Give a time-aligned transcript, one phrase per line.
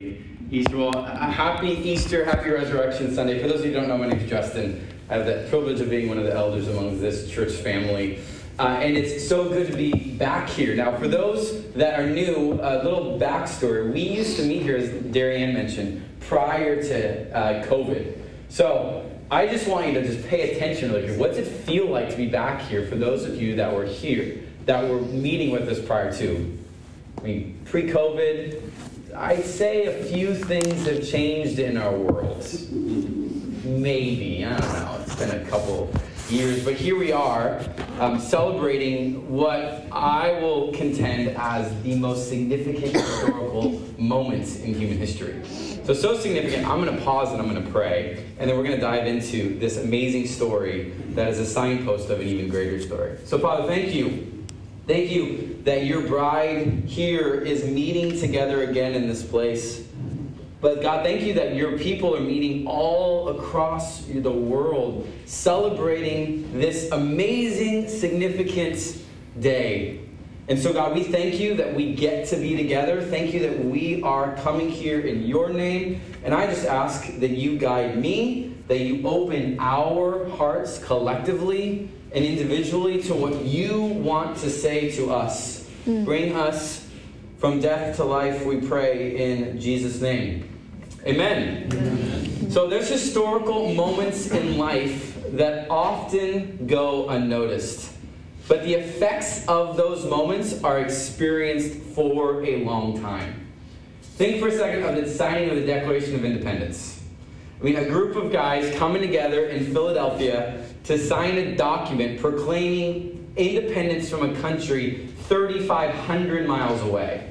[0.00, 3.42] A happy Easter, happy Resurrection Sunday.
[3.42, 4.88] For those of you who don't know, my name is Justin.
[5.10, 8.20] I have the privilege of being one of the elders among this church family.
[8.60, 10.76] Uh, and it's so good to be back here.
[10.76, 13.92] Now, for those that are new, a little backstory.
[13.92, 18.18] We used to meet here, as Darianne mentioned, prior to uh, COVID.
[18.50, 20.92] So I just want you to just pay attention.
[20.92, 23.74] Like, what does it feel like to be back here for those of you that
[23.74, 26.58] were here, that were meeting with us prior to?
[27.18, 28.62] I mean, pre COVID,
[29.20, 32.46] I'd say a few things have changed in our world.
[33.64, 35.90] Maybe, I don't know, it's been a couple
[36.30, 37.60] years, but here we are
[37.98, 45.42] um, celebrating what I will contend as the most significant historical moments in human history.
[45.82, 48.62] So, so significant, I'm going to pause and I'm going to pray, and then we're
[48.62, 52.80] going to dive into this amazing story that is a signpost of an even greater
[52.80, 53.18] story.
[53.24, 54.37] So, Father, thank you
[54.88, 59.86] Thank you that your bride here is meeting together again in this place.
[60.62, 66.90] But God, thank you that your people are meeting all across the world, celebrating this
[66.90, 68.96] amazing, significant
[69.38, 70.00] day.
[70.48, 73.02] And so, God, we thank you that we get to be together.
[73.02, 76.00] Thank you that we are coming here in your name.
[76.24, 82.24] And I just ask that you guide me, that you open our hearts collectively and
[82.24, 85.68] individually to what you want to say to us.
[85.86, 86.04] Mm.
[86.04, 86.88] Bring us
[87.38, 90.48] from death to life, we pray in Jesus' name.
[91.06, 91.68] Amen.
[91.72, 92.50] Amen.
[92.50, 97.92] So there's historical moments in life that often go unnoticed.
[98.48, 103.46] But the effects of those moments are experienced for a long time.
[104.02, 107.00] Think for a second of the signing of the Declaration of Independence.
[107.60, 113.32] I mean, a group of guys coming together in Philadelphia to sign a document proclaiming
[113.36, 117.28] independence from a country 3,500 miles away.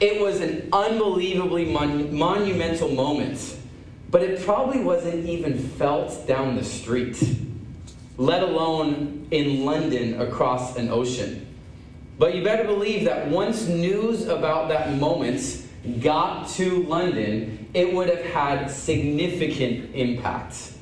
[0.00, 3.56] It was an unbelievably mon- monumental moment,
[4.10, 7.22] but it probably wasn't even felt down the street,
[8.16, 11.46] let alone in London across an ocean.
[12.18, 15.64] But you better believe that once news about that moment
[16.00, 20.72] got to London, it would have had significant impact.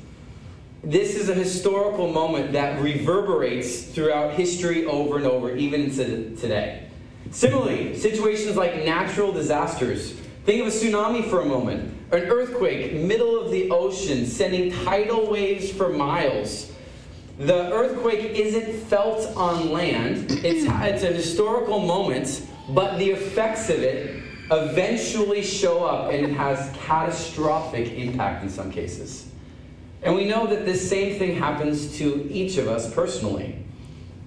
[0.86, 6.86] This is a historical moment that reverberates throughout history over and over, even into today.
[7.32, 10.12] Similarly, situations like natural disasters.
[10.44, 15.28] Think of a tsunami for a moment, an earthquake, middle of the ocean, sending tidal
[15.28, 16.70] waves for miles.
[17.40, 23.82] The earthquake isn't felt on land, it's, it's a historical moment, but the effects of
[23.82, 24.22] it
[24.52, 29.26] eventually show up and it has catastrophic impact in some cases.
[30.06, 33.64] And we know that this same thing happens to each of us personally.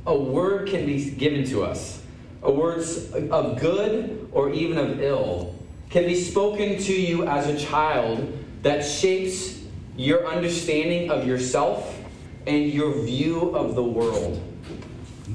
[0.06, 2.04] A word can be given to us,
[2.44, 2.86] a word
[3.32, 5.56] of good or even of ill
[5.90, 9.60] can be spoken to you as a child that shapes
[9.96, 11.98] your understanding of yourself
[12.46, 14.44] and your view of the world.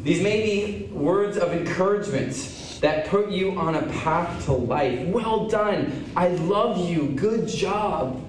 [0.03, 5.09] These may be words of encouragement that put you on a path to life.
[5.09, 6.05] Well done.
[6.15, 7.09] I love you.
[7.09, 8.23] Good job.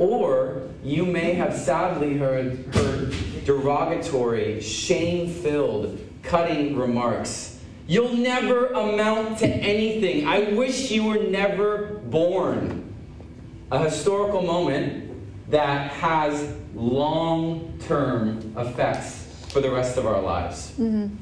[0.00, 7.60] Or you may have sadly heard, heard derogatory, shame filled, cutting remarks.
[7.86, 10.26] You'll never amount to anything.
[10.26, 12.94] I wish you were never born.
[13.70, 20.70] A historical moment that has long term effects for the rest of our lives.
[20.78, 21.14] Mm-hmm.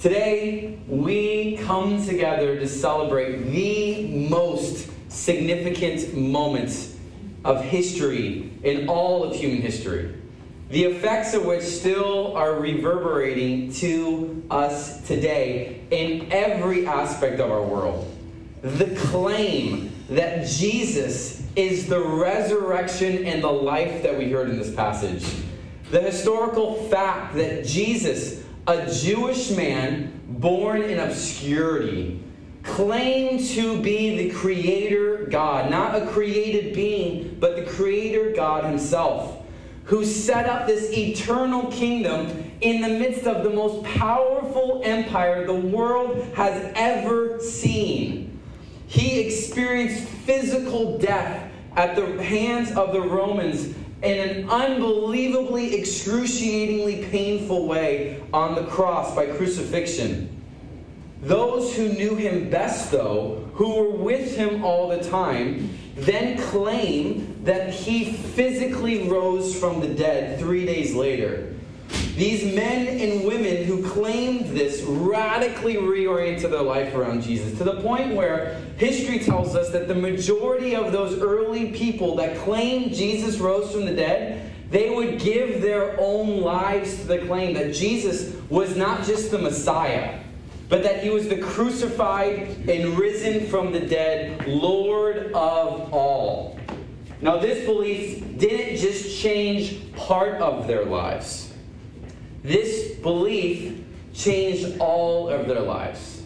[0.00, 6.93] Today, we come together to celebrate the most significant moments
[7.44, 10.14] of history in all of human history,
[10.70, 17.62] the effects of which still are reverberating to us today in every aspect of our
[17.62, 18.10] world.
[18.62, 24.74] The claim that Jesus is the resurrection and the life that we heard in this
[24.74, 25.24] passage.
[25.90, 32.23] The historical fact that Jesus, a Jewish man born in obscurity,
[32.64, 39.42] claim to be the creator God, not a created being, but the creator God himself,
[39.84, 45.54] who set up this eternal kingdom in the midst of the most powerful empire the
[45.54, 48.40] world has ever seen.
[48.86, 57.66] He experienced physical death at the hands of the Romans in an unbelievably, excruciatingly painful
[57.66, 60.33] way on the cross by crucifixion.
[61.24, 67.42] Those who knew him best, though, who were with him all the time, then claim
[67.44, 71.54] that he physically rose from the dead three days later.
[72.16, 77.80] These men and women who claimed this radically reoriented their life around Jesus to the
[77.80, 83.38] point where history tells us that the majority of those early people that claimed Jesus
[83.38, 88.36] rose from the dead, they would give their own lives to the claim that Jesus
[88.50, 90.20] was not just the Messiah,
[90.74, 96.58] but that he was the crucified and risen from the dead Lord of all.
[97.20, 101.54] Now, this belief didn't just change part of their lives
[102.42, 106.24] this belief changed all of their lives.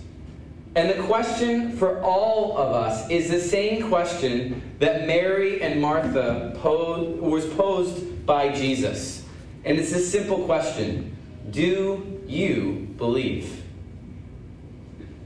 [0.75, 6.57] And the question for all of us is the same question that Mary and Martha
[6.57, 9.25] posed, was posed by Jesus.
[9.65, 11.15] And it's a simple question
[11.51, 13.68] Do you believe?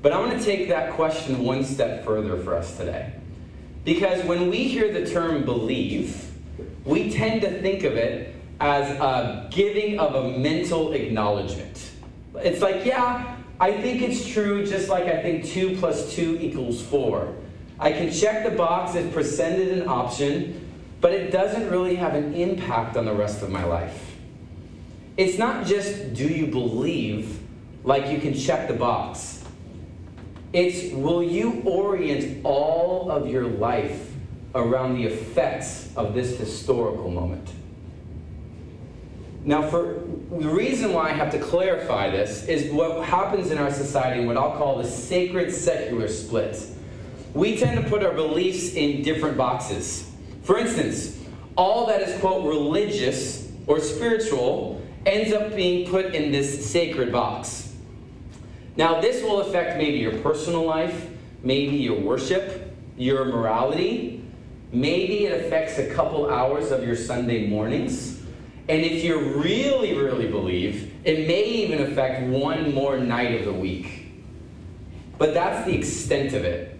[0.02, 3.12] But I want to take that question one step further for us today.
[3.84, 6.31] Because when we hear the term believe,
[6.84, 11.90] we tend to think of it as a giving of a mental acknowledgement.
[12.37, 16.82] It's like, yeah, I think it's true, just like I think 2 plus 2 equals
[16.82, 17.34] 4.
[17.78, 20.69] I can check the box if presented an option,
[21.00, 24.16] but it doesn't really have an impact on the rest of my life.
[25.16, 27.40] It's not just do you believe,
[27.84, 29.41] like you can check the box.
[30.52, 34.10] It's will you orient all of your life
[34.54, 37.49] around the effects of this historical moment?
[39.44, 43.72] Now, for the reason why I have to clarify this is what happens in our
[43.72, 46.64] society in what I'll call the sacred secular split.
[47.34, 50.08] We tend to put our beliefs in different boxes.
[50.43, 51.19] For instance,
[51.56, 57.62] all that is, quote, religious or spiritual ends up being put in this sacred box.
[58.76, 61.10] Now, this will affect maybe your personal life,
[61.42, 64.24] maybe your worship, your morality.
[64.72, 68.22] Maybe it affects a couple hours of your Sunday mornings.
[68.69, 73.52] And if you really, really believe, it may even affect one more night of the
[73.52, 74.12] week.
[75.18, 76.78] But that's the extent of it.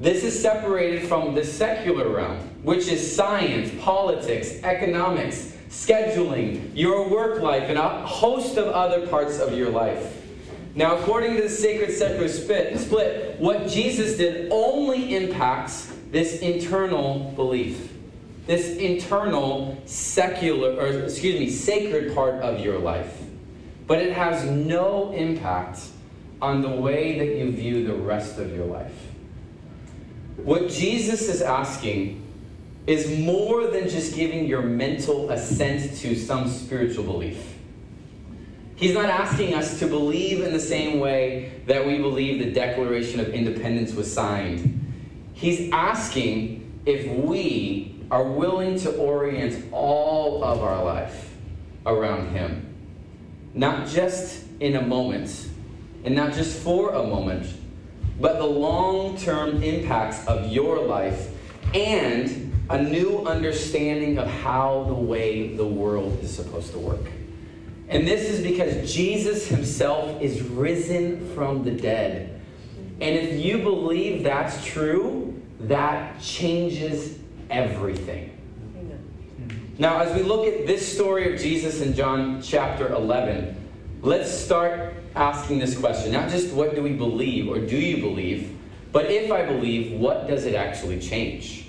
[0.00, 7.40] This is separated from the secular realm, which is science, politics, economics, scheduling, your work
[7.40, 10.23] life, and a host of other parts of your life.
[10.74, 17.94] Now, according to the sacred secular split, what Jesus did only impacts this internal belief
[18.46, 23.22] this internal secular, or excuse me, sacred part of your life.
[23.86, 25.80] But it has no impact
[26.42, 28.92] on the way that you view the rest of your life.
[30.36, 32.22] What Jesus is asking
[32.86, 37.53] is more than just giving your mental assent to some spiritual belief.
[38.76, 43.20] He's not asking us to believe in the same way that we believe the Declaration
[43.20, 44.80] of Independence was signed.
[45.32, 51.34] He's asking if we are willing to orient all of our life
[51.86, 52.74] around Him.
[53.54, 55.48] Not just in a moment,
[56.04, 57.46] and not just for a moment,
[58.20, 61.28] but the long term impacts of your life
[61.74, 67.06] and a new understanding of how the way the world is supposed to work.
[67.88, 72.40] And this is because Jesus himself is risen from the dead.
[73.00, 77.18] And if you believe that's true, that changes
[77.50, 78.30] everything.
[79.76, 83.56] Now, as we look at this story of Jesus in John chapter 11,
[84.02, 86.12] let's start asking this question.
[86.12, 88.56] Not just what do we believe or do you believe,
[88.92, 91.63] but if I believe, what does it actually change?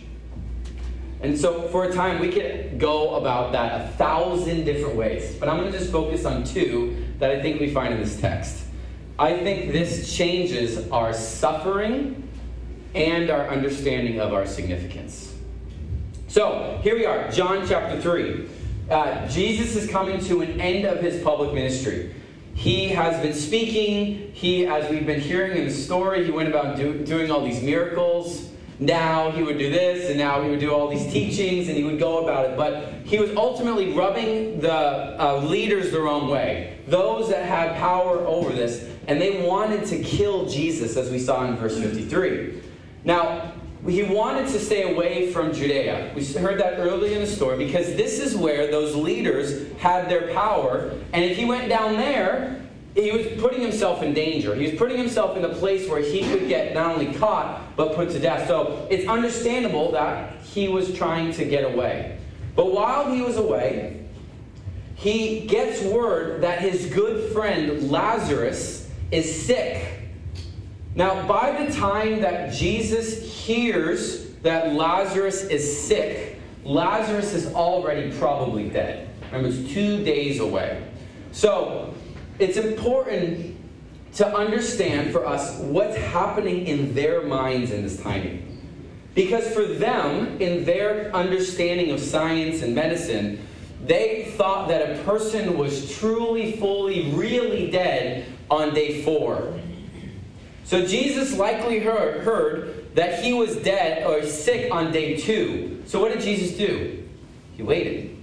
[1.25, 5.49] And so, for a time, we could go about that a thousand different ways, but
[5.49, 8.63] I'm going to just focus on two that I think we find in this text.
[9.17, 12.29] I think this changes our suffering
[12.93, 15.33] and our understanding of our significance.
[16.27, 18.47] So here we are, John chapter 3.
[18.91, 22.13] Uh, Jesus is coming to an end of his public ministry.
[22.53, 24.31] He has been speaking.
[24.31, 27.63] He, as we've been hearing in the story, he went about do, doing all these
[27.63, 28.51] miracles.
[28.79, 31.83] Now he would do this, and now he would do all these teachings, and he
[31.83, 32.57] would go about it.
[32.57, 38.19] But he was ultimately rubbing the uh, leaders the wrong way, those that had power
[38.19, 42.61] over this, and they wanted to kill Jesus, as we saw in verse 53.
[43.05, 43.53] Now,
[43.87, 46.11] he wanted to stay away from Judea.
[46.15, 50.33] We heard that early in the story because this is where those leaders had their
[50.33, 50.91] power.
[51.13, 52.64] And if he went down there,
[52.95, 54.55] he was putting himself in danger.
[54.55, 57.93] He was putting himself in a place where he could get not only caught, but
[57.93, 58.47] put to death.
[58.47, 62.17] So it's understandable that he was trying to get away.
[62.55, 64.05] But while he was away,
[64.95, 69.85] he gets word that his good friend Lazarus is sick.
[70.95, 78.69] Now, by the time that Jesus hears that Lazarus is sick, Lazarus is already probably
[78.69, 79.09] dead.
[79.33, 80.81] Remember, it's two days away.
[81.33, 81.93] So
[82.39, 83.55] it's important
[84.15, 88.41] to understand for us what's happening in their minds in this timing.
[89.13, 93.45] Because for them, in their understanding of science and medicine,
[93.85, 99.59] they thought that a person was truly, fully, really dead on day four.
[100.63, 105.83] So Jesus likely heard, heard that he was dead or sick on day two.
[105.85, 107.07] So what did Jesus do?
[107.55, 108.17] He waited.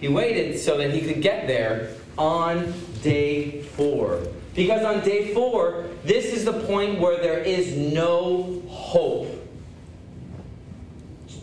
[0.00, 4.22] He waited so that he could get there on day four.
[4.54, 9.28] Because on day four, this is the point where there is no hope.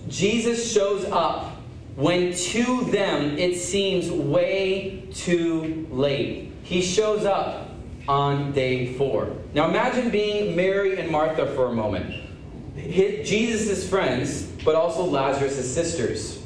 [0.08, 1.56] Jesus shows up
[1.96, 6.52] when to them it seems way too late.
[6.64, 7.70] He shows up
[8.08, 9.36] on day four.
[9.54, 12.16] Now imagine being Mary and Martha for a moment.
[12.76, 16.42] Jesus' friends, but also Lazarus' sisters.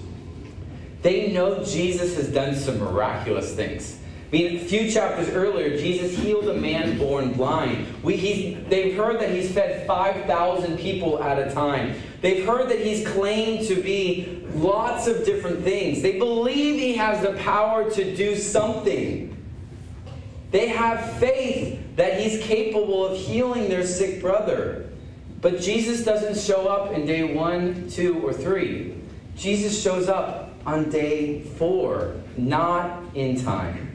[1.01, 3.99] They know Jesus has done some miraculous things.
[4.33, 7.85] I mean, a few chapters earlier, Jesus healed a man born blind.
[8.01, 11.93] We, they've heard that he's fed 5,000 people at a time.
[12.21, 16.01] They've heard that he's claimed to be lots of different things.
[16.01, 19.37] They believe he has the power to do something.
[20.49, 24.89] They have faith that he's capable of healing their sick brother.
[25.41, 28.95] But Jesus doesn't show up in day one, two, or three.
[29.35, 33.92] Jesus shows up on day four, not in time.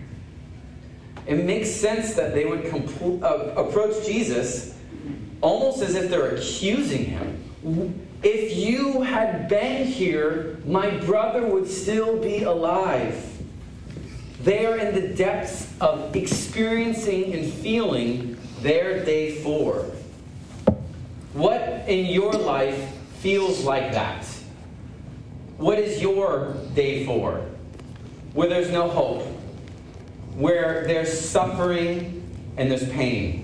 [1.29, 4.75] It makes sense that they would compl- uh, approach Jesus
[5.43, 7.45] almost as if they're accusing him.
[8.23, 13.25] If you had been here, my brother would still be alive.
[14.43, 19.85] They are in the depths of experiencing and feeling their day four.
[21.35, 24.25] What in your life feels like that?
[25.59, 27.45] What is your day four?
[28.33, 29.27] Where there's no hope,
[30.39, 32.23] where there's suffering
[32.57, 33.43] and there's pain,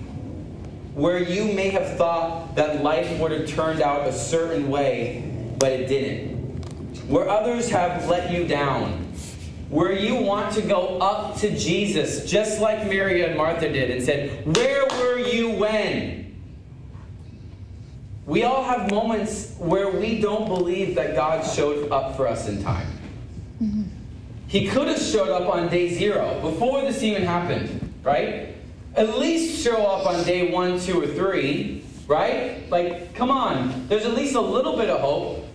[0.93, 5.73] where you may have thought that life would have turned out a certain way, but
[5.73, 8.91] it didn't, where others have let you down,
[9.69, 14.01] where you want to go up to Jesus, just like Mary and Martha did, and
[14.01, 16.23] said, Where were you when?
[18.25, 22.63] We all have moments where we don't believe that God showed up for us in
[22.63, 22.87] time.
[24.47, 28.55] He could have showed up on day zero, before this even happened, right?
[28.95, 32.69] At least show up on day one, two, or three, right?
[32.69, 33.87] Like, come on.
[33.87, 35.47] There's at least a little bit of hope.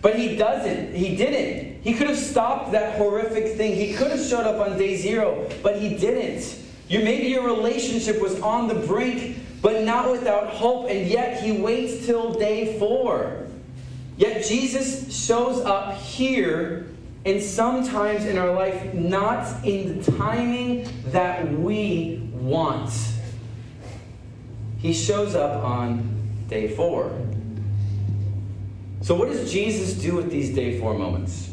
[0.00, 0.94] But he doesn't.
[0.94, 1.82] He didn't.
[1.82, 3.74] He could have stopped that horrific thing.
[3.74, 6.58] He could have showed up on day zero, but he didn't.
[6.88, 11.52] You, maybe your relationship was on the brink, but not without hope, and yet he
[11.52, 13.46] waits till day four.
[14.16, 16.86] Yet Jesus shows up here
[17.28, 22.90] and sometimes in our life, not in the timing that we want.
[24.78, 26.08] He shows up on
[26.48, 27.14] day four.
[29.02, 31.50] So, what does Jesus do with these day four moments?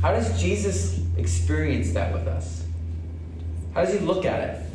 [0.00, 2.64] How does Jesus experience that with us?
[3.74, 4.66] How does he look at it?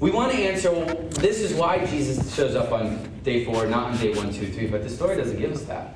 [0.00, 3.92] We want to answer, well, this is why Jesus shows up on day four, not
[3.92, 5.94] on day one, two, three, but the story doesn't give us that.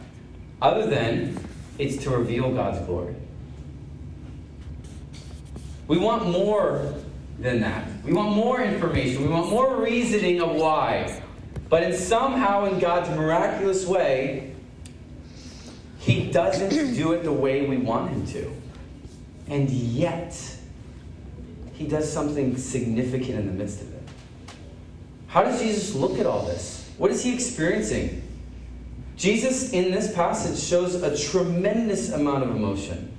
[0.63, 1.37] Other than
[1.79, 3.15] it's to reveal God's glory.
[5.87, 6.95] We want more
[7.39, 7.87] than that.
[8.05, 9.23] We want more information.
[9.23, 11.23] We want more reasoning of why.
[11.69, 14.55] But in somehow, in God's miraculous way,
[15.99, 18.53] He doesn't do it the way we want Him to.
[19.49, 20.39] And yet,
[21.75, 24.03] He does something significant in the midst of it.
[25.27, 26.89] How does Jesus look at all this?
[26.97, 28.23] What is He experiencing?
[29.17, 33.11] Jesus, in this passage, shows a tremendous amount of emotion.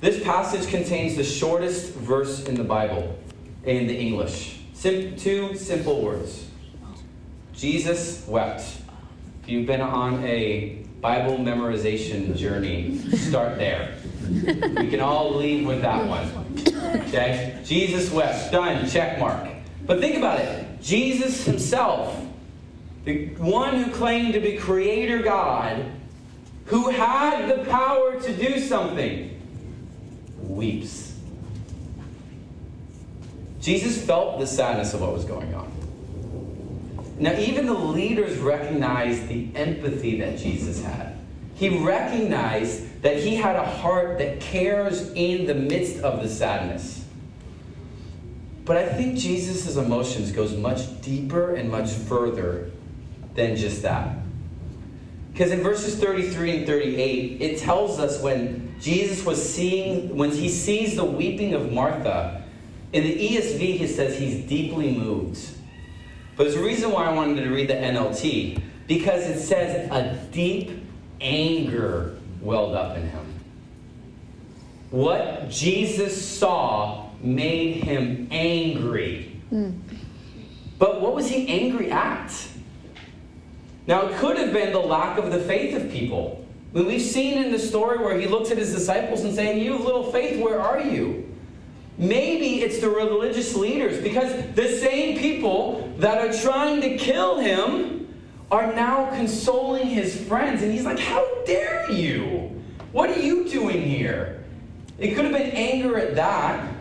[0.00, 3.18] This passage contains the shortest verse in the Bible
[3.64, 4.60] in the English.
[4.74, 6.46] Sim- two simple words
[7.54, 8.62] Jesus wept.
[9.42, 13.94] If you've been on a Bible memorization journey, start there.
[14.30, 16.28] We can all leave with that one.
[17.08, 17.60] Okay?
[17.64, 18.52] Jesus wept.
[18.52, 18.88] Done.
[18.88, 19.48] Check mark.
[19.86, 20.80] But think about it.
[20.80, 22.21] Jesus himself
[23.04, 25.84] the one who claimed to be creator God,
[26.66, 29.40] who had the power to do something,
[30.40, 31.18] weeps.
[33.60, 35.70] Jesus felt the sadness of what was going on.
[37.18, 41.16] Now, even the leaders recognized the empathy that Jesus had.
[41.54, 47.04] He recognized that he had a heart that cares in the midst of the sadness.
[48.64, 52.71] But I think Jesus' emotions goes much deeper and much further
[53.34, 54.16] than just that.
[55.32, 60.48] Because in verses 33 and 38, it tells us when Jesus was seeing, when he
[60.48, 62.44] sees the weeping of Martha,
[62.92, 65.40] in the ESV, he says he's deeply moved.
[66.36, 70.14] But there's a reason why I wanted to read the NLT, because it says a
[70.32, 70.82] deep
[71.20, 73.26] anger welled up in him.
[74.90, 79.40] What Jesus saw made him angry.
[79.50, 79.78] Mm.
[80.78, 82.30] But what was he angry at?
[83.86, 86.46] Now, it could have been the lack of the faith of people.
[86.72, 89.84] We've seen in the story where he looks at his disciples and saying, You have
[89.84, 91.28] little faith, where are you?
[91.98, 98.08] Maybe it's the religious leaders because the same people that are trying to kill him
[98.50, 100.62] are now consoling his friends.
[100.62, 102.62] And he's like, How dare you?
[102.92, 104.44] What are you doing here?
[104.98, 106.72] It could have been anger at that,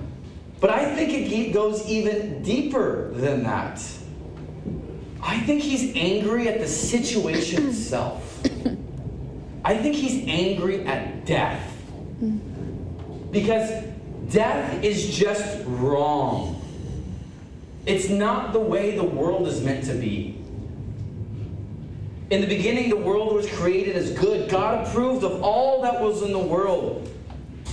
[0.59, 3.81] but I think it goes even deeper than that.
[5.21, 8.41] I think he's angry at the situation itself.
[9.63, 11.67] I think he's angry at death.
[13.31, 13.69] Because
[14.29, 16.61] death is just wrong.
[17.85, 20.37] It's not the way the world is meant to be.
[22.29, 24.49] In the beginning, the world was created as good.
[24.49, 27.09] God approved of all that was in the world.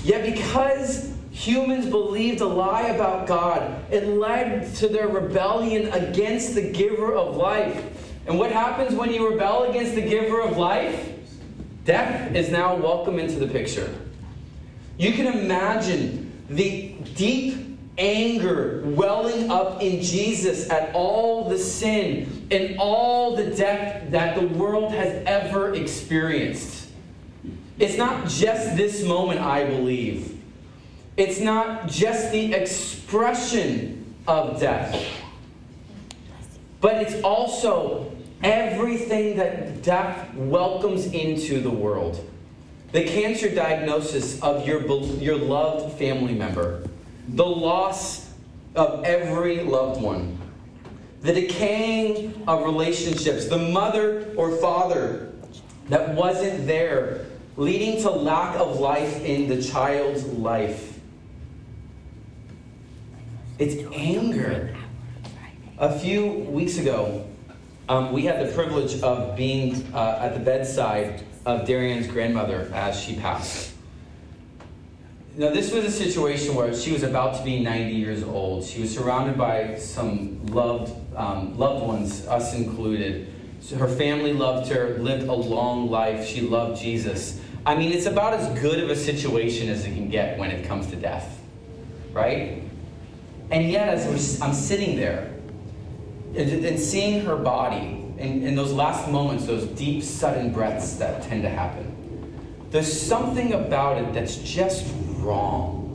[0.03, 3.85] Yet, because humans believed a lie about God.
[3.93, 7.85] It led to their rebellion against the giver of life.
[8.27, 11.13] And what happens when you rebel against the giver of life?
[11.85, 13.95] Death is now welcome into the picture.
[14.99, 22.79] You can imagine the deep anger welling up in Jesus at all the sin and
[22.81, 26.89] all the death that the world has ever experienced.
[27.79, 30.38] It's not just this moment, I believe.
[31.19, 35.05] It's not just the expression of death,
[36.81, 42.25] but it's also everything that death welcomes into the world.
[42.93, 44.81] The cancer diagnosis of your,
[45.21, 46.89] your loved family member,
[47.27, 48.33] the loss
[48.77, 50.39] of every loved one,
[51.23, 55.33] the decaying of relationships, the mother or father
[55.89, 60.98] that wasn't there, leading to lack of life in the child's life.
[63.59, 64.73] It's anger.
[65.79, 67.27] A few weeks ago,
[67.89, 73.01] um, we had the privilege of being uh, at the bedside of Darian's grandmother as
[73.01, 73.73] she passed.
[75.37, 78.65] Now, this was a situation where she was about to be 90 years old.
[78.65, 83.33] She was surrounded by some loved, um, loved ones, us included.
[83.61, 86.25] So her family loved her, lived a long life.
[86.25, 87.41] She loved Jesus.
[87.67, 90.65] I mean, it's about as good of a situation as it can get when it
[90.67, 91.41] comes to death,
[92.13, 92.68] right?
[93.51, 95.33] And yet, as I'm sitting there
[96.37, 101.43] and, seeing her body, in, in those last moments, those deep, sudden breaths that tend
[101.43, 101.95] to happen,
[102.71, 105.87] there's something about it that's just wrong.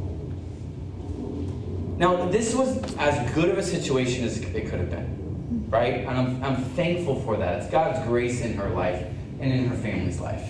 [1.99, 6.05] Now, this was as good of a situation as it could have been, right?
[6.05, 7.61] And I'm, I'm thankful for that.
[7.61, 9.05] It's God's grace in her life
[9.39, 10.49] and in her family's life.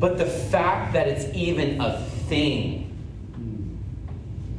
[0.00, 2.83] But the fact that it's even a thing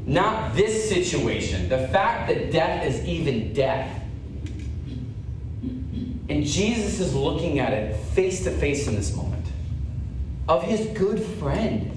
[0.05, 1.67] not this situation.
[1.67, 4.01] The fact that death is even death.
[6.27, 9.45] And Jesus is looking at it face to face in this moment
[10.47, 11.91] of his good friend.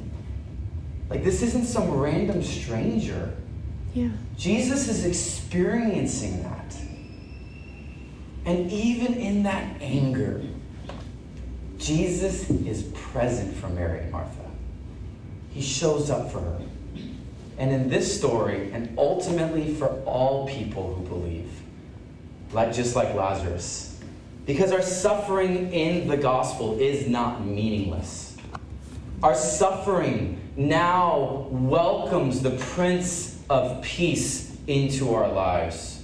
[1.11, 3.35] Like, this isn't some random stranger.
[3.94, 4.11] Yeah.
[4.37, 6.77] Jesus is experiencing that.
[8.44, 10.42] And even in that anger,
[11.79, 14.51] Jesus is present for Mary and Martha.
[15.51, 16.61] He shows up for her
[17.59, 21.51] and in this story, and ultimately for all people who believe,
[22.53, 24.01] like just like Lazarus.
[24.47, 28.37] Because our suffering in the gospel is not meaningless.
[29.23, 36.03] Our suffering now welcomes the Prince of Peace into our lives.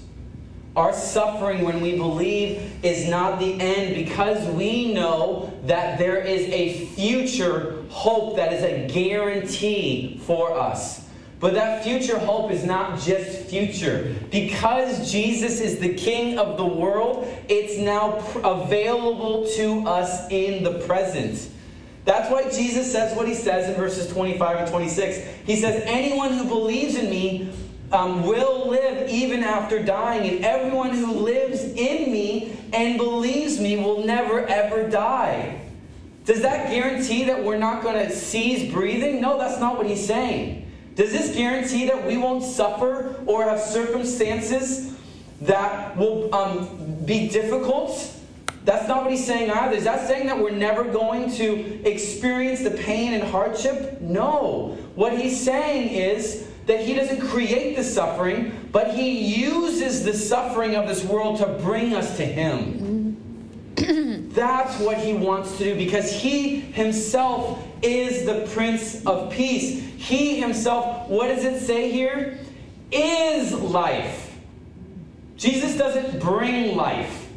[0.76, 6.48] Our suffering, when we believe, is not the end because we know that there is
[6.48, 11.03] a future hope that is a guarantee for us.
[11.44, 14.14] But that future hope is not just future.
[14.30, 20.78] Because Jesus is the King of the world, it's now available to us in the
[20.86, 21.50] present.
[22.06, 25.18] That's why Jesus says what he says in verses 25 and 26.
[25.44, 27.52] He says, Anyone who believes in me
[27.92, 33.76] um, will live even after dying, and everyone who lives in me and believes me
[33.76, 35.60] will never ever die.
[36.24, 39.20] Does that guarantee that we're not going to cease breathing?
[39.20, 40.63] No, that's not what he's saying.
[40.94, 44.94] Does this guarantee that we won't suffer or have circumstances
[45.40, 48.12] that will um, be difficult?
[48.64, 49.76] That's not what he's saying either.
[49.76, 54.00] Is that saying that we're never going to experience the pain and hardship?
[54.00, 54.78] No.
[54.94, 60.76] What he's saying is that he doesn't create the suffering, but he uses the suffering
[60.76, 63.20] of this world to bring us to him.
[64.34, 69.82] That's what he wants to do because he himself is the Prince of Peace.
[69.96, 72.38] He himself, what does it say here?
[72.90, 74.36] Is life.
[75.36, 77.28] Jesus doesn't bring life,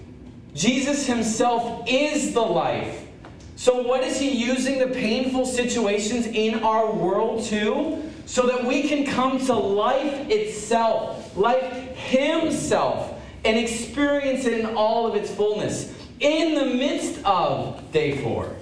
[0.53, 3.03] Jesus himself is the life.
[3.55, 8.03] So, what is he using the painful situations in our world to?
[8.27, 15.07] So that we can come to life itself, life himself, and experience it in all
[15.07, 18.55] of its fullness in the midst of day four.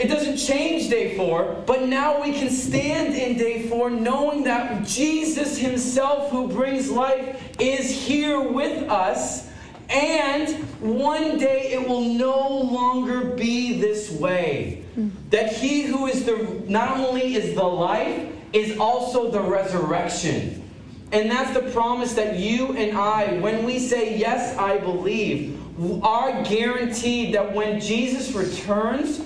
[0.00, 4.86] It doesn't change day four, but now we can stand in day four knowing that
[4.86, 9.50] Jesus Himself, who brings life, is here with us.
[9.90, 10.48] And
[10.80, 14.84] one day it will no longer be this way.
[15.28, 20.62] That He who is the, not only is the life, is also the resurrection.
[21.12, 25.60] And that's the promise that you and I, when we say, Yes, I believe,
[26.02, 29.20] are guaranteed that when Jesus returns,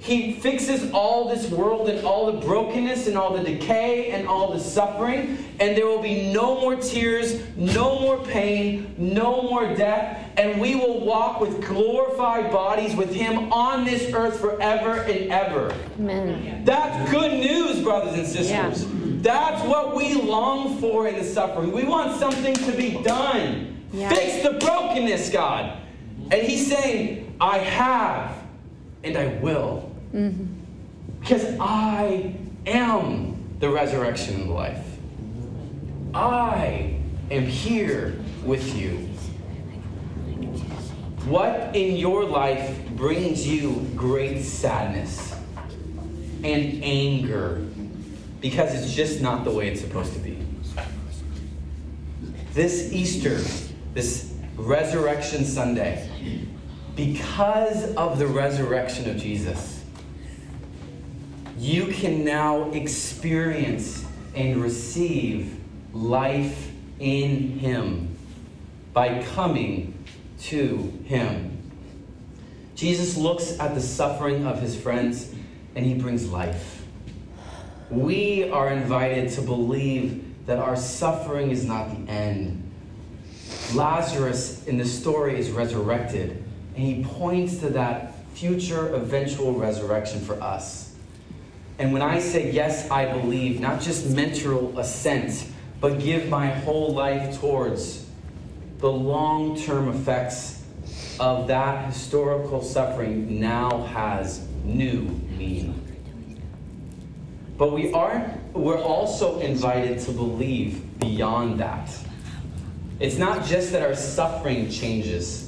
[0.00, 4.52] he fixes all this world and all the brokenness and all the decay and all
[4.52, 10.30] the suffering, and there will be no more tears, no more pain, no more death,
[10.36, 15.74] and we will walk with glorified bodies with Him on this earth forever and ever.
[15.98, 16.64] Amen.
[16.64, 18.84] That's good news, brothers and sisters.
[18.84, 18.98] Yeah.
[19.20, 21.72] That's what we long for in the suffering.
[21.72, 23.76] We want something to be done.
[23.92, 24.10] Yeah.
[24.10, 25.76] Fix the brokenness, God.
[26.30, 28.37] And he's saying, I have
[29.04, 29.90] and I will.
[30.12, 30.44] Mm-hmm.
[31.20, 32.34] Because I
[32.66, 34.84] am the resurrection and the life.
[36.14, 36.98] I
[37.30, 39.08] am here with you.
[41.26, 45.34] What in your life brings you great sadness
[46.42, 47.66] and anger
[48.40, 50.38] because it's just not the way it's supposed to be?
[52.54, 53.38] This Easter,
[53.92, 56.08] this Resurrection Sunday,
[56.98, 59.84] because of the resurrection of Jesus,
[61.56, 65.56] you can now experience and receive
[65.92, 68.16] life in Him
[68.92, 69.94] by coming
[70.40, 71.56] to Him.
[72.74, 75.32] Jesus looks at the suffering of His friends
[75.76, 76.84] and He brings life.
[77.90, 82.68] We are invited to believe that our suffering is not the end
[83.74, 86.42] Lazarus in the story is resurrected,
[86.78, 90.94] and he points to that future eventual resurrection for us.
[91.80, 95.44] And when I say, yes, I believe, not just mental assent,
[95.80, 98.08] but give my whole life towards
[98.78, 100.62] the long term effects
[101.18, 105.02] of that historical suffering now has new
[105.36, 105.84] meaning.
[107.56, 111.90] But we are we're also invited to believe beyond that.
[113.00, 115.47] It's not just that our suffering changes,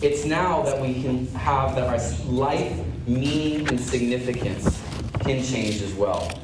[0.00, 1.98] it's now that we can have that our
[2.30, 4.80] life, meaning, and significance
[5.20, 6.40] can change as well.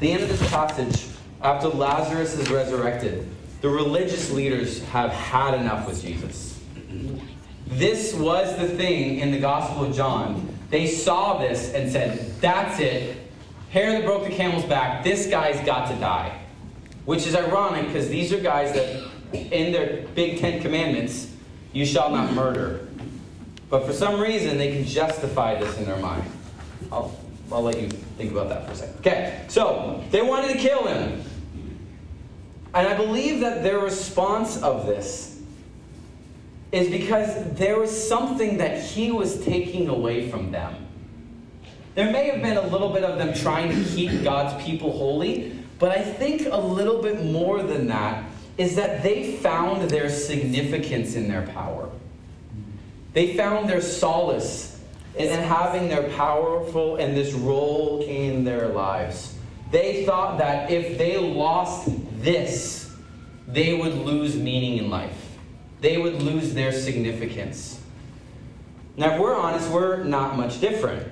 [0.00, 1.06] The end of this passage,
[1.42, 3.26] after Lazarus is resurrected,
[3.62, 6.60] the religious leaders have had enough with Jesus.
[7.66, 10.54] This was the thing in the Gospel of John.
[10.70, 13.16] They saw this and said, That's it.
[13.70, 15.02] Hair that broke the camel's back.
[15.02, 16.38] This guy's got to die.
[17.04, 21.27] Which is ironic because these are guys that, in their big Ten Commandments,
[21.72, 22.88] you shall not murder.
[23.70, 26.24] But for some reason, they can justify this in their mind.
[26.90, 27.16] I'll,
[27.52, 28.96] I'll let you think about that for a second.
[29.00, 31.22] Okay, so they wanted to kill him.
[32.74, 35.40] And I believe that their response of this
[36.72, 40.86] is because there was something that he was taking away from them.
[41.94, 45.58] There may have been a little bit of them trying to keep God's people holy,
[45.78, 48.24] but I think a little bit more than that
[48.58, 51.88] is that they found their significance in their power.
[53.14, 54.80] They found their solace
[55.16, 59.34] in having their powerful and this role in their lives.
[59.70, 61.88] They thought that if they lost
[62.20, 62.94] this,
[63.46, 65.36] they would lose meaning in life.
[65.80, 67.80] They would lose their significance.
[68.96, 71.06] Now, if we're honest, we're not much different.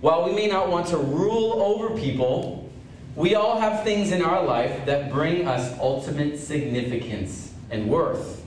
[0.00, 2.63] While we may not want to rule over people,
[3.16, 8.42] we all have things in our life that bring us ultimate significance and worth.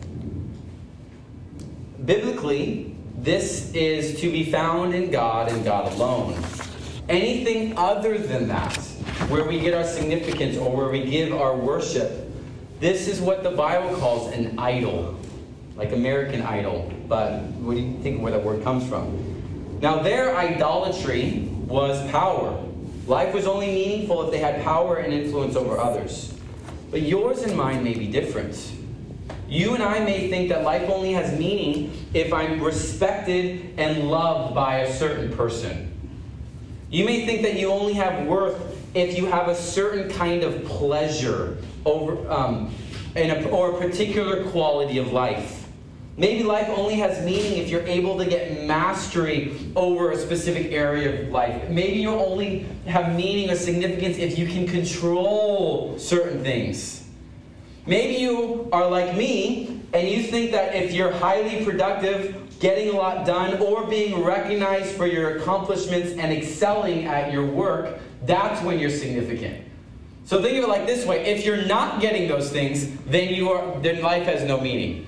[2.06, 6.42] Biblically, this is to be found in God and God alone.
[7.10, 8.78] Anything other than that,
[9.30, 12.30] where we get our significance or where we give our worship,
[12.80, 15.18] this is what the Bible calls an idol.
[15.78, 19.80] like American Idol, but what do you think where that word comes from?
[19.80, 22.67] Now, their idolatry was power.
[23.08, 26.34] Life was only meaningful if they had power and influence over others.
[26.92, 28.74] But yours and mine may be different.
[29.48, 34.54] You and I may think that life only has meaning if I'm respected and loved
[34.54, 35.94] by a certain person.
[36.90, 40.66] You may think that you only have worth if you have a certain kind of
[40.66, 42.74] pleasure over, um,
[43.16, 45.67] a, or a particular quality of life.
[46.20, 51.22] Maybe life only has meaning if you're able to get mastery over a specific area
[51.22, 51.70] of life.
[51.70, 57.08] Maybe you only have meaning or significance if you can control certain things.
[57.86, 62.94] Maybe you are like me and you think that if you're highly productive, getting a
[62.94, 68.80] lot done, or being recognized for your accomplishments and excelling at your work, that's when
[68.80, 69.64] you're significant.
[70.26, 73.50] So think of it like this way: if you're not getting those things, then you
[73.50, 75.07] are then life has no meaning.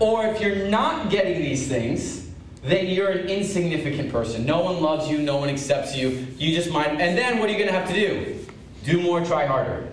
[0.00, 2.28] Or if you're not getting these things,
[2.62, 4.44] then you're an insignificant person.
[4.44, 6.26] No one loves you, no one accepts you.
[6.38, 8.46] You just might, and then what are you going to have to do?
[8.84, 9.90] Do more, try harder.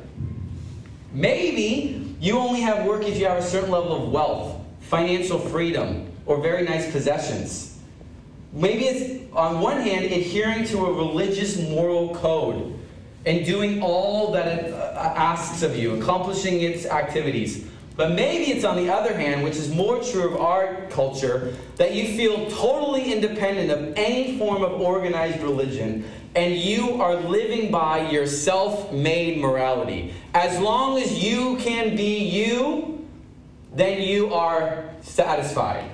[1.11, 6.11] Maybe you only have work if you have a certain level of wealth, financial freedom,
[6.25, 7.79] or very nice possessions.
[8.51, 12.79] Maybe it's, on one hand, adhering to a religious moral code
[13.25, 17.67] and doing all that it uh, asks of you, accomplishing its activities.
[17.95, 21.93] But maybe it's on the other hand, which is more true of our culture, that
[21.93, 26.05] you feel totally independent of any form of organized religion
[26.35, 30.13] and you are living by your self made morality.
[30.33, 33.07] As long as you can be you,
[33.73, 35.89] then you are satisfied.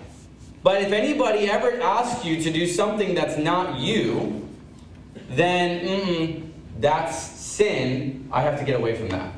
[0.63, 4.49] But if anybody ever asks you to do something that's not you,
[5.29, 8.27] then that's sin.
[8.31, 9.33] I have to get away from that.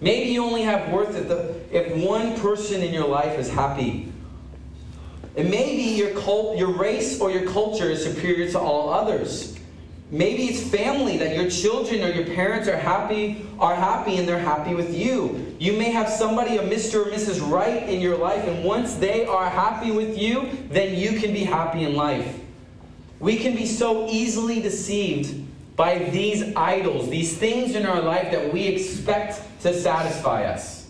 [0.00, 4.10] Maybe you only have worth if, the, if one person in your life is happy.
[5.36, 9.58] And maybe your, cult, your race or your culture is superior to all others.
[10.12, 14.38] Maybe it's family that your children or your parents are happy, are happy and they're
[14.38, 15.56] happy with you.
[15.58, 17.04] You may have somebody, a Mr.
[17.06, 17.50] or Mrs.
[17.50, 21.42] Right in your life, and once they are happy with you, then you can be
[21.42, 22.38] happy in life.
[23.18, 25.42] We can be so easily deceived
[25.74, 30.83] by these idols, these things in our life that we expect to satisfy us.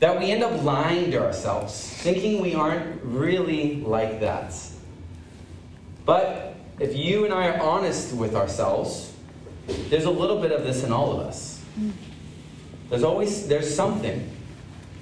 [0.00, 4.54] That we end up lying to ourselves, thinking we aren't really like that.
[6.06, 9.12] But if you and I are honest with ourselves,
[9.90, 11.62] there's a little bit of this in all of us.
[12.88, 14.28] There's always there's something.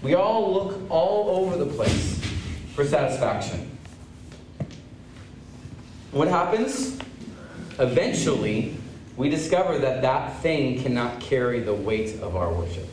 [0.02, 2.20] We all look all over the place
[2.74, 3.78] for satisfaction.
[6.10, 6.98] What happens?
[7.78, 8.76] Eventually,
[9.16, 12.88] we discover that that thing cannot carry the weight of our worship.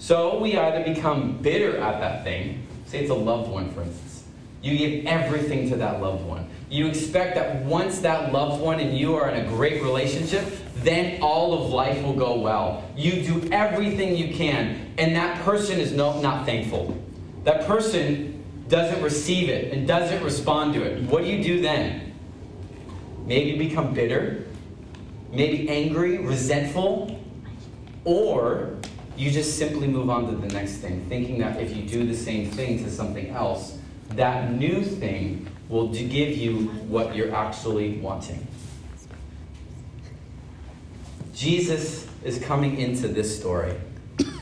[0.00, 4.24] So we either become bitter at that thing, say it's a loved one, for instance.
[4.62, 6.48] You give everything to that loved one.
[6.70, 11.20] You expect that once that loved one and you are in a great relationship, then
[11.20, 12.82] all of life will go well.
[12.96, 16.96] You do everything you can, and that person is no, not thankful.
[17.44, 21.02] That person doesn't receive it and doesn't respond to it.
[21.10, 22.14] What do you do then?
[23.26, 24.46] Maybe become bitter,
[25.30, 27.20] maybe angry, resentful,
[28.04, 28.78] or
[29.20, 32.16] you just simply move on to the next thing, thinking that if you do the
[32.16, 33.76] same thing to something else,
[34.10, 38.46] that new thing will give you what you're actually wanting.
[41.34, 43.74] Jesus is coming into this story,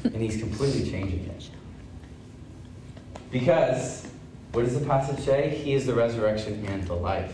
[0.05, 1.51] and he's completely changing it.
[3.33, 4.07] Because,
[4.53, 5.51] what does the passage say?
[5.51, 7.33] He is the resurrection and the life.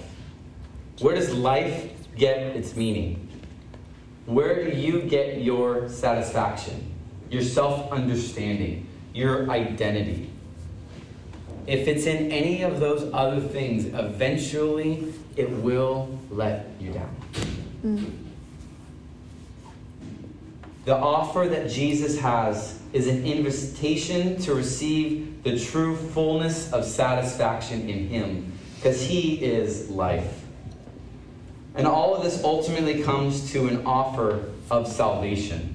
[1.00, 3.28] Where does life get its meaning?
[4.24, 6.93] Where do you get your satisfaction,
[7.34, 10.30] your self understanding, your identity?
[11.66, 17.16] If it's in any of those other things, eventually it will let you down.
[17.84, 18.12] Mm.
[20.84, 27.88] The offer that Jesus has is an invitation to receive the true fullness of satisfaction
[27.88, 30.42] in Him, because He is life.
[31.74, 35.73] And all of this ultimately comes to an offer of salvation.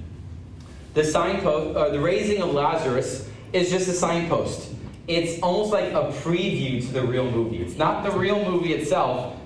[0.94, 4.70] The signpost, uh, the raising of Lazarus, is just a signpost
[5.10, 7.60] it's almost like a preview to the real movie.
[7.60, 9.36] It's not the real movie itself.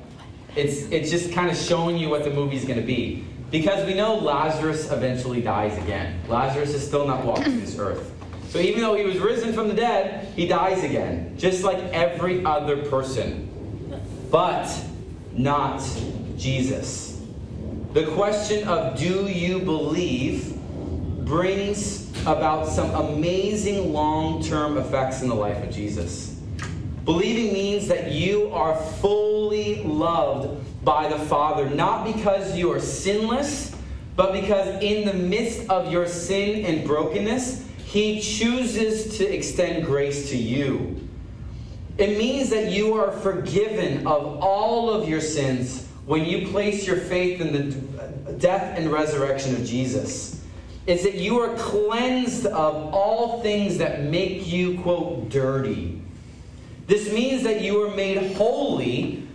[0.57, 3.25] It's it's just kind of showing you what the movie's going to be.
[3.51, 6.21] Because we know Lazarus eventually dies again.
[6.29, 8.13] Lazarus is still not walking this earth.
[8.49, 12.45] So even though he was risen from the dead, he dies again, just like every
[12.45, 13.49] other person.
[14.31, 14.69] But
[15.33, 15.83] not
[16.37, 17.21] Jesus.
[17.95, 20.59] The question of do you believe
[21.25, 26.41] brings about some amazing long term effects in the life of Jesus.
[27.05, 33.77] Believing means that you are fully loved by the Father, not because you are sinless,
[34.17, 40.31] but because in the midst of your sin and brokenness, He chooses to extend grace
[40.31, 41.09] to you.
[41.99, 46.97] It means that you are forgiven of all of your sins when you place your
[46.97, 50.44] faith in the death and resurrection of Jesus.
[50.87, 56.03] It's that you are cleansed of all things that make you, quote, dirty.
[56.87, 59.27] This means that you are made holy,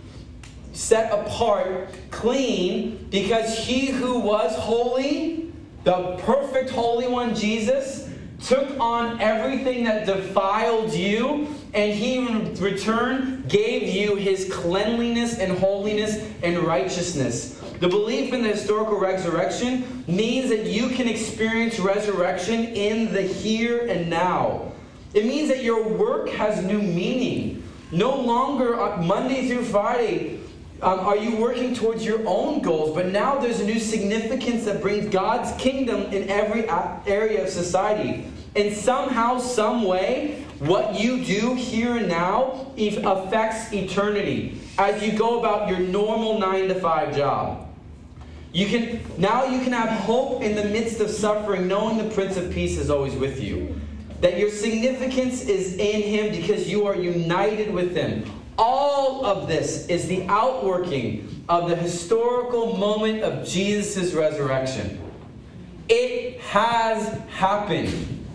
[0.72, 8.08] set apart, clean, because he who was holy, the perfect Holy One, Jesus,
[8.42, 15.58] took on everything that defiled you, and he in return gave you his cleanliness and
[15.58, 17.59] holiness and righteousness.
[17.80, 23.86] The belief in the historical resurrection means that you can experience resurrection in the here
[23.86, 24.72] and now.
[25.14, 27.62] It means that your work has new meaning.
[27.90, 30.40] No longer Monday through Friday
[30.82, 34.82] um, are you working towards your own goals, but now there's a new significance that
[34.82, 36.68] brings God's kingdom in every
[37.06, 38.26] area of society.
[38.56, 45.40] And somehow, some way, what you do here and now affects eternity as you go
[45.40, 47.69] about your normal nine to five job.
[48.52, 52.36] You can now you can have hope in the midst of suffering, knowing the Prince
[52.36, 53.80] of Peace is always with you.
[54.20, 58.24] That your significance is in him because you are united with him.
[58.58, 65.00] All of this is the outworking of the historical moment of Jesus' resurrection.
[65.88, 68.26] It has happened.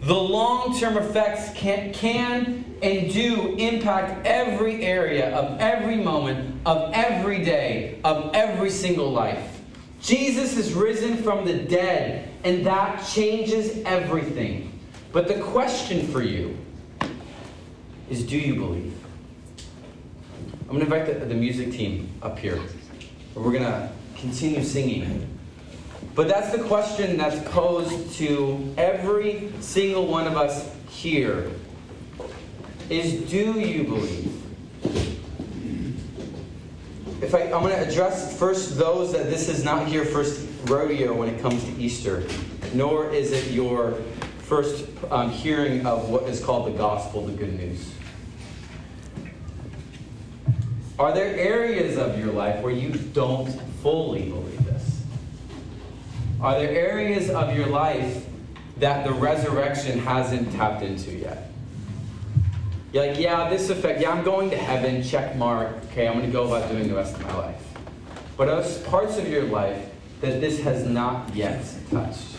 [0.00, 6.92] The long term effects can, can and do impact every area of every moment of
[6.92, 9.60] every day of every single life.
[10.00, 14.78] Jesus is risen from the dead, and that changes everything.
[15.12, 16.56] But the question for you
[18.08, 18.94] is do you believe?
[20.62, 22.60] I'm going to invite the, the music team up here.
[23.34, 25.26] We're going to continue singing.
[26.14, 31.50] But that's the question that's posed to every single one of us here
[32.90, 34.34] is do you believe?
[37.22, 41.12] If I, I'm going to address first those that this is not your first rodeo
[41.12, 42.24] when it comes to Easter,
[42.74, 43.94] nor is it your
[44.38, 47.92] first um, hearing of what is called the gospel, the good news.
[50.98, 53.48] Are there areas of your life where you don't
[53.82, 55.04] fully believe this?
[56.40, 58.24] Are there areas of your life
[58.78, 61.47] that the resurrection hasn't tapped into yet?
[62.92, 65.76] You're like, yeah, this effect, yeah, I'm going to heaven, check mark.
[65.90, 67.62] Okay, I'm going to go about doing the rest of my life.
[68.36, 69.90] But those parts of your life
[70.22, 72.36] that this has not yet touched,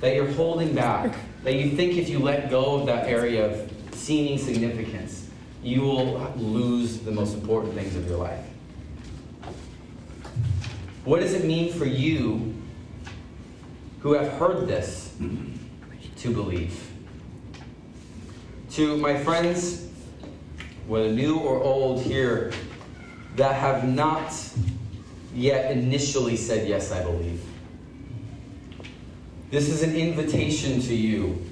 [0.00, 3.72] that you're holding back, that you think if you let go of that area of
[3.92, 5.30] seeming significance,
[5.62, 8.44] you will lose the most important things of your life.
[11.04, 12.54] What does it mean for you
[14.00, 15.14] who have heard this
[16.16, 16.87] to believe?
[18.78, 19.88] To my friends,
[20.86, 22.52] whether new or old here,
[23.34, 24.32] that have not
[25.34, 27.42] yet initially said, Yes, I believe.
[29.50, 31.44] This is an invitation to you.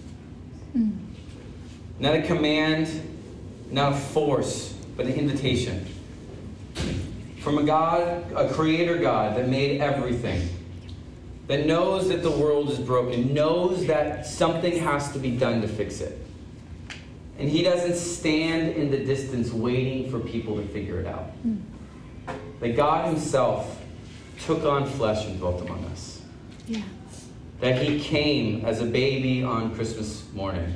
[0.76, 0.98] Mm.
[1.98, 2.88] Not a command,
[3.72, 5.84] not a force, but an invitation.
[7.40, 10.48] From a God, a creator God that made everything,
[11.48, 15.66] that knows that the world is broken, knows that something has to be done to
[15.66, 16.22] fix it.
[17.38, 21.30] And he doesn't stand in the distance waiting for people to figure it out.
[21.46, 21.60] Mm.
[22.60, 23.82] That God himself
[24.40, 26.22] took on flesh and dwelt among us.
[26.66, 26.82] Yeah.
[27.60, 30.74] That he came as a baby on Christmas morning.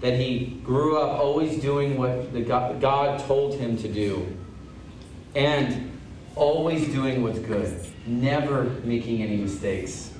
[0.00, 4.26] That he grew up always doing what the God, God told him to do.
[5.34, 5.92] And
[6.34, 10.10] always doing what's good, never making any mistakes.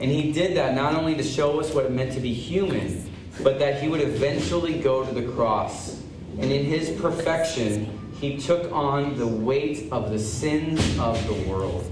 [0.00, 3.10] And he did that not only to show us what it meant to be human,
[3.42, 6.02] but that he would eventually go to the cross.
[6.38, 11.84] And in his perfection, he took on the weight of the sins of the world.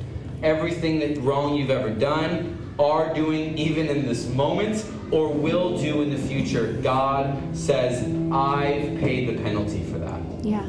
[0.42, 6.00] Everything that wrong you've ever done, are doing even in this moment, or will do
[6.02, 8.02] in the future, God says,
[8.32, 10.20] I've paid the penalty for that.
[10.42, 10.62] Yeah.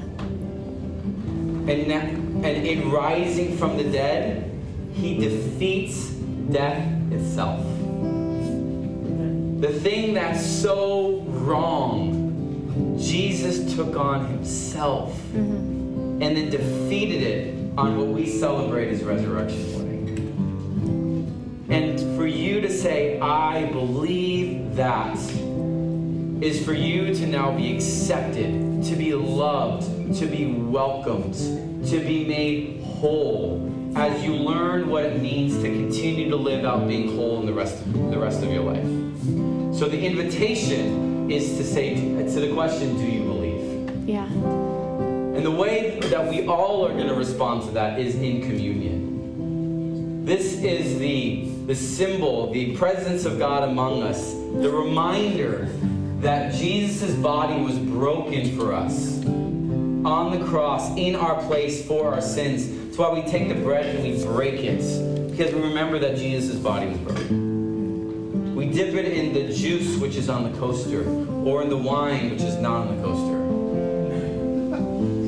[1.66, 4.52] And, that, and in rising from the dead,
[4.94, 7.66] he defeats death itself.
[9.64, 16.22] The thing that's so wrong, Jesus took on himself mm-hmm.
[16.22, 21.66] and then defeated it on what we celebrate as resurrection morning.
[21.70, 25.18] And for you to say, I believe that,
[26.44, 31.36] is for you to now be accepted, to be loved, to be welcomed,
[31.88, 36.86] to be made whole as you learn what it means to continue to live out
[36.86, 39.53] being whole in the rest of, the rest of your life.
[39.74, 44.08] So the invitation is to say to the question, do you believe?
[44.08, 44.26] Yeah.
[44.26, 50.26] And the way that we all are going to respond to that is in communion.
[50.26, 55.68] This is the, the symbol, the presence of God among us, the reminder
[56.20, 62.22] that Jesus' body was broken for us on the cross in our place for our
[62.22, 62.70] sins.
[62.70, 64.84] That's why we take the bread and we break it,
[65.32, 67.53] because we remember that Jesus' body was broken.
[68.64, 71.06] We dip it in the juice, which is on the coaster,
[71.44, 73.44] or in the wine, which is not on the coaster.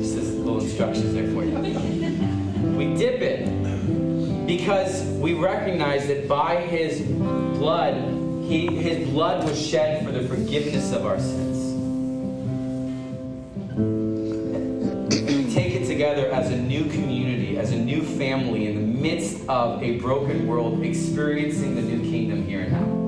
[0.00, 1.58] Is little instructions there for you.
[2.78, 7.96] We dip it because we recognize that by his blood,
[8.48, 11.74] he, his blood was shed for the forgiveness of our sins.
[15.28, 19.46] We take it together as a new community, as a new family in the midst
[19.46, 23.05] of a broken world, experiencing the new kingdom here and now.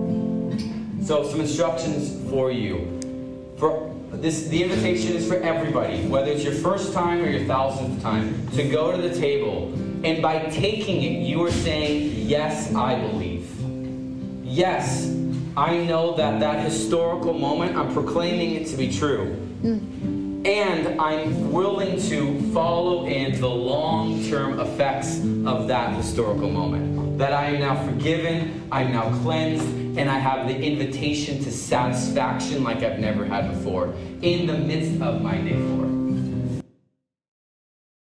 [1.08, 3.00] So, some instructions for you.
[3.56, 8.02] For this, the invitation is for everybody, whether it's your first time or your thousandth
[8.02, 9.72] time, to go to the table.
[10.04, 13.48] And by taking it, you are saying, Yes, I believe.
[14.44, 15.10] Yes,
[15.56, 19.34] I know that that historical moment, I'm proclaiming it to be true.
[20.44, 27.16] And I'm willing to follow in the long term effects of that historical moment.
[27.16, 32.62] That I am now forgiven, I'm now cleansed, and I have the invitation to satisfaction
[32.62, 35.97] like I've never had before in the midst of my day four.